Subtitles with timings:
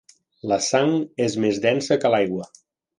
[0.51, 0.95] La sang
[1.27, 2.53] és més densa que l'aigua.